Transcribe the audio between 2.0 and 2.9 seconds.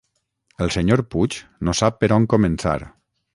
per on començar.